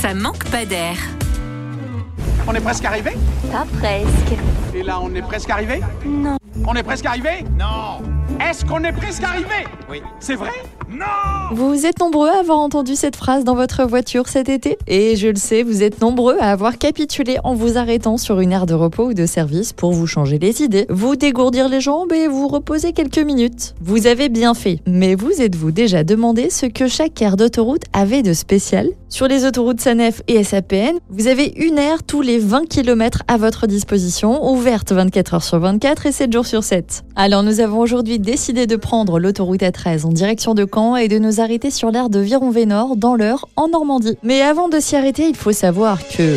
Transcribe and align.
ça 0.00 0.14
manque 0.14 0.44
pas 0.44 0.64
d'air. 0.64 0.96
On 2.48 2.54
est 2.54 2.60
presque 2.60 2.86
arrivé? 2.86 3.12
Pas 3.52 3.66
presque. 3.78 4.38
Et 4.74 4.82
là, 4.82 4.98
on 4.98 5.14
est 5.14 5.20
presque 5.20 5.50
arrivé? 5.50 5.82
Non. 6.06 6.38
On 6.66 6.74
est 6.74 6.82
presque 6.82 7.04
arrivé? 7.04 7.44
Non 7.58 8.00
Est-ce 8.48 8.64
qu'on 8.64 8.82
est 8.84 8.92
presque 8.92 9.22
arrivé? 9.22 9.66
Oui. 9.90 10.00
C'est 10.18 10.34
vrai? 10.34 10.50
Non 10.90 11.54
Vous 11.54 11.84
êtes 11.84 12.00
nombreux 12.00 12.28
à 12.28 12.38
avoir 12.38 12.58
entendu 12.58 12.96
cette 12.96 13.14
phrase 13.14 13.44
dans 13.44 13.54
votre 13.54 13.84
voiture 13.84 14.28
cet 14.28 14.48
été? 14.48 14.78
Et 14.86 15.14
je 15.16 15.28
le 15.28 15.36
sais, 15.36 15.62
vous 15.62 15.82
êtes 15.82 16.00
nombreux 16.00 16.36
à 16.40 16.50
avoir 16.50 16.78
capitulé 16.78 17.36
en 17.44 17.54
vous 17.54 17.76
arrêtant 17.76 18.16
sur 18.16 18.40
une 18.40 18.50
aire 18.50 18.66
de 18.66 18.74
repos 18.74 19.08
ou 19.08 19.14
de 19.14 19.26
service 19.26 19.72
pour 19.72 19.92
vous 19.92 20.06
changer 20.06 20.38
les 20.38 20.62
idées, 20.62 20.86
vous 20.88 21.16
dégourdir 21.16 21.68
les 21.68 21.80
jambes 21.80 22.12
et 22.12 22.28
vous 22.28 22.48
reposer 22.48 22.92
quelques 22.92 23.18
minutes. 23.18 23.74
Vous 23.80 24.06
avez 24.06 24.28
bien 24.28 24.54
fait, 24.54 24.80
mais 24.86 25.14
vous 25.14 25.42
êtes-vous 25.42 25.70
déjà 25.70 26.02
demandé 26.02 26.50
ce 26.50 26.66
que 26.66 26.88
chaque 26.88 27.20
aire 27.20 27.36
d'autoroute 27.36 27.84
avait 27.92 28.22
de 28.22 28.32
spécial? 28.32 28.88
Sur 29.08 29.26
les 29.26 29.44
autoroutes 29.44 29.80
SANEF 29.80 30.22
et 30.28 30.42
SAPN, 30.44 30.96
vous 31.08 31.26
avez 31.26 31.52
une 31.56 31.78
aire 31.78 32.04
tous 32.04 32.22
les 32.22 32.38
20 32.38 32.68
km 32.68 33.22
à 33.28 33.36
votre 33.36 33.66
disposition, 33.66 34.50
ouverte 34.52 34.92
24 34.92 35.34
heures 35.34 35.42
sur 35.42 35.58
24 35.58 36.06
et 36.06 36.12
7 36.12 36.32
jours 36.32 36.46
sur 36.46 36.62
7. 36.62 37.02
Alors 37.16 37.42
nous 37.42 37.60
avons 37.60 37.80
aujourd'hui 37.80 38.18
décidé 38.30 38.68
de 38.68 38.76
prendre 38.76 39.18
l'autoroute 39.18 39.62
A13 39.62 40.06
en 40.06 40.10
direction 40.10 40.54
de 40.54 40.64
Caen 40.64 40.94
et 40.94 41.08
de 41.08 41.18
nous 41.18 41.40
arrêter 41.40 41.72
sur 41.72 41.90
l'aire 41.90 42.08
de 42.08 42.20
Viron-Vénor 42.20 42.94
dans 42.94 43.16
l'Eure 43.16 43.48
en 43.56 43.66
Normandie. 43.66 44.16
Mais 44.22 44.40
avant 44.40 44.68
de 44.68 44.78
s'y 44.78 44.94
arrêter, 44.94 45.26
il 45.28 45.34
faut 45.34 45.50
savoir 45.50 45.98
que... 46.06 46.36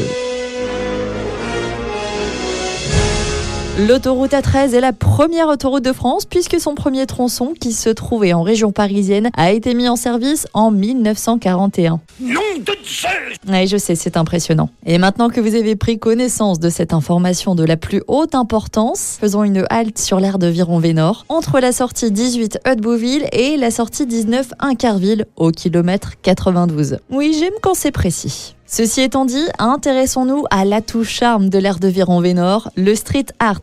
L'autoroute 3.88 4.32
A13 4.32 4.74
est 4.74 4.82
la 4.82 4.92
première 4.92 5.48
autoroute 5.50 5.84
de 5.84 5.94
France 5.94 6.26
puisque 6.26 6.60
son 6.60 6.74
premier 6.74 7.06
tronçon, 7.06 7.54
qui 7.60 7.74
se 7.74 7.90
trouvait 7.90 8.34
en 8.34 8.42
région 8.42 8.72
parisienne, 8.72 9.30
a 9.38 9.52
été 9.52 9.76
mis 9.76 9.88
en 9.88 9.96
service 9.96 10.48
en 10.54 10.72
1941. 10.72 12.00
Nom 12.22 12.42
Zeus 12.66 13.38
Oui, 13.48 13.68
je 13.68 13.78
sais, 13.78 13.96
c'est 13.96 14.18
impressionnant. 14.18 14.70
Et 14.86 14.98
maintenant 14.98 15.30
que 15.30 15.42
vous 15.42 15.56
avez 15.56 15.76
pris 15.76 16.00
connaissance 16.00 16.60
de 16.60 16.70
cette 16.70 16.94
information 16.94 17.56
de 17.56 17.64
la 17.64 17.78
plus 17.78 18.02
haute 18.08 18.36
importance, 18.36 19.18
faisons 19.20 19.44
une 19.44 19.66
halte 19.70 19.98
sur 19.98 20.20
l'aire 20.20 20.40
de 20.40 20.48
Viron-Vénor, 20.48 21.26
entre 21.30 21.60
la 21.60 21.72
sortie 21.72 22.12
18 22.12 22.60
Haute-Beauville 22.68 23.28
et 23.32 23.58
la 23.58 23.72
sortie 23.72 24.06
19 24.06 24.54
Incarville, 24.60 25.26
au 25.36 25.52
kilomètre 25.52 26.14
92. 26.22 26.98
Oui, 27.10 27.36
j'aime 27.40 27.54
quand 27.62 27.74
c'est 27.74 27.92
précis. 27.92 28.56
Ceci 28.66 29.02
étant 29.02 29.26
dit, 29.26 29.46
intéressons-nous 29.60 30.46
à 30.50 30.66
l'atout 30.66 31.04
charme 31.04 31.50
de 31.50 31.60
l'aire 31.60 31.80
de 31.80 31.88
Viron-Vénor, 31.88 32.72
le 32.76 32.96
street 32.96 33.28
art. 33.40 33.62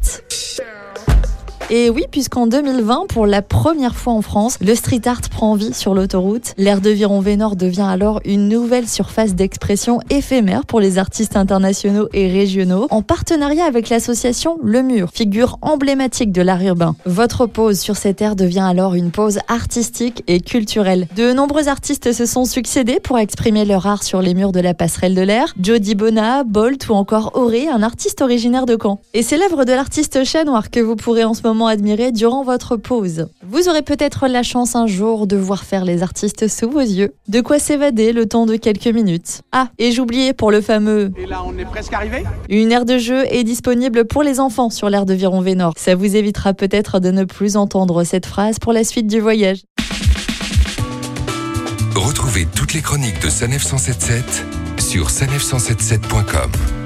Et 1.72 1.88
oui, 1.88 2.02
puisqu'en 2.10 2.48
2020, 2.48 3.06
pour 3.08 3.26
la 3.28 3.42
première 3.42 3.94
fois 3.94 4.12
en 4.12 4.22
France, 4.22 4.58
le 4.60 4.74
street 4.74 5.02
art 5.06 5.20
prend 5.30 5.54
vie 5.54 5.72
sur 5.72 5.94
l'autoroute. 5.94 6.52
L'aire 6.58 6.80
de 6.80 6.90
Viron-Vénor 6.90 7.54
devient 7.54 7.86
alors 7.88 8.20
une 8.24 8.48
nouvelle 8.48 8.88
surface 8.88 9.36
d'expression 9.36 10.00
éphémère 10.10 10.66
pour 10.66 10.80
les 10.80 10.98
artistes 10.98 11.36
internationaux 11.36 12.08
et 12.12 12.26
régionaux, 12.26 12.88
en 12.91 13.02
partenariat 13.02 13.66
avec 13.66 13.88
l'association 13.88 14.58
Le 14.64 14.82
Mur, 14.82 15.10
figure 15.14 15.58
emblématique 15.62 16.32
de 16.32 16.42
l'art 16.42 16.60
urbain. 16.60 16.96
Votre 17.06 17.46
pause 17.46 17.78
sur 17.78 17.96
cette 17.96 18.20
aire 18.20 18.34
devient 18.34 18.66
alors 18.68 18.94
une 18.94 19.12
pause 19.12 19.38
artistique 19.46 20.24
et 20.26 20.41
culturelle. 20.41 21.06
De 21.14 21.32
nombreux 21.32 21.68
artistes 21.68 22.12
se 22.12 22.26
sont 22.26 22.46
succédés 22.46 22.98
pour 22.98 23.16
exprimer 23.20 23.64
leur 23.64 23.86
art 23.86 24.02
sur 24.02 24.22
les 24.22 24.34
murs 24.34 24.50
de 24.50 24.58
la 24.58 24.74
passerelle 24.74 25.14
de 25.14 25.22
l'air. 25.22 25.54
Jody 25.62 25.94
Bona, 25.94 26.42
Bolt 26.42 26.88
ou 26.88 26.94
encore 26.94 27.30
Auré, 27.34 27.68
un 27.68 27.84
artiste 27.84 28.22
originaire 28.22 28.66
de 28.66 28.76
Caen. 28.76 28.98
Et 29.14 29.22
c'est 29.22 29.36
l'œuvre 29.36 29.64
de 29.64 29.72
l'artiste 29.72 30.24
Chat 30.24 30.42
Noir 30.42 30.72
que 30.72 30.80
vous 30.80 30.96
pourrez 30.96 31.22
en 31.22 31.32
ce 31.32 31.42
moment 31.44 31.59
admirer 31.66 32.12
durant 32.12 32.42
votre 32.42 32.77
pause. 32.77 33.27
Vous 33.47 33.69
aurez 33.69 33.83
peut-être 33.83 34.28
la 34.28 34.42
chance 34.42 34.77
un 34.77 34.86
jour 34.86 35.27
de 35.27 35.36
voir 35.36 35.64
faire 35.64 35.84
les 35.84 36.03
artistes 36.03 36.48
sous 36.48 36.70
vos 36.70 36.80
yeux. 36.80 37.12
De 37.28 37.41
quoi 37.41 37.58
s'évader 37.58 38.12
le 38.12 38.27
temps 38.27 38.47
de 38.47 38.56
quelques 38.56 38.86
minutes. 38.86 39.42
Ah, 39.53 39.69
et 39.78 39.92
j'oubliais 39.92 40.33
pour 40.33 40.50
le 40.50 40.61
fameux 40.61 41.12
Et 41.16 41.27
là, 41.27 41.42
on 41.47 41.56
est 41.58 41.64
presque 41.64 41.92
arrivé? 41.92 42.25
Une 42.48 42.72
aire 42.72 42.84
de 42.84 42.98
jeu 42.98 43.25
est 43.31 43.44
disponible 43.44 44.05
pour 44.05 44.22
les 44.22 44.41
enfants 44.41 44.71
sur 44.71 44.91
l'aire 44.91 45.06
de 45.06 45.15
Viron-Vénor. 45.15 45.75
Ça 45.76 45.94
vous 45.94 46.16
évitera 46.16 46.54
peut-être 46.54 47.00
de 47.00 47.10
ne 47.10 47.25
plus 47.25 47.56
entendre 47.56 48.04
cette 48.04 48.27
phrase 48.27 48.59
pour 48.59 48.72
la 48.72 48.84
suite 48.84 49.06
du 49.06 49.21
voyage. 49.21 49.62
Retrouvez 51.94 52.47
toutes 52.54 52.72
les 52.72 52.82
chroniques 52.82 53.21
de 53.22 53.28
Sanef 53.28 53.62
177 53.62 54.44
sur 54.78 55.09
sanef177.com. 55.09 56.79